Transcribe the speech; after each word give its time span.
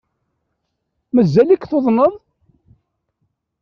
Mazal-ik 1.13 1.63
tuḍneḍ? 1.69 2.13